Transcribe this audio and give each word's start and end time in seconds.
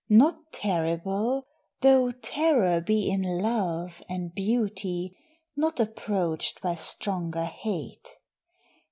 Not 0.09 0.51
terrible, 0.51 1.45
though 1.81 2.09
terror 2.09 2.81
be 2.81 3.07
in 3.11 3.21
love 3.21 4.01
And 4.09 4.33
beauty, 4.33 5.15
not 5.55 5.79
approached 5.79 6.59
by 6.59 6.73
stronger 6.73 7.45
hate. 7.45 8.17